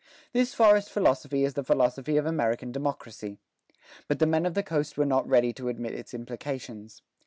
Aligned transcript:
This 0.33 0.55
forest 0.55 0.89
philosophy 0.89 1.43
is 1.43 1.53
the 1.53 1.63
philosophy 1.63 2.17
of 2.17 2.25
American 2.25 2.71
democracy. 2.71 3.37
But 4.07 4.17
the 4.17 4.25
men 4.25 4.47
of 4.47 4.55
the 4.55 4.63
coast 4.63 4.97
were 4.97 5.05
not 5.05 5.27
ready 5.27 5.53
to 5.53 5.67
admit 5.69 5.93
its 5.93 6.15
implications. 6.15 7.03